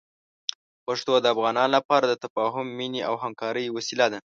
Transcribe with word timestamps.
پښتو 0.85 1.13
د 1.21 1.25
افغانانو 1.33 1.73
لپاره 1.77 2.05
د 2.07 2.13
تفاهم، 2.23 2.67
مینې 2.77 3.01
او 3.09 3.15
همکارۍ 3.23 3.65
وسیله 3.71 4.05
ده. 4.13 4.19